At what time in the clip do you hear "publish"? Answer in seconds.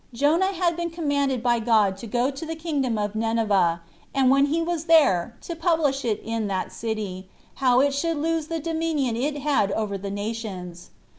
5.55-6.03